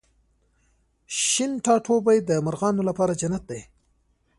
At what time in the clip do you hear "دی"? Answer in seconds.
3.51-3.61